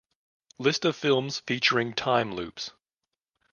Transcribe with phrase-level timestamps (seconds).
[0.57, 2.71] List of films featuring time loops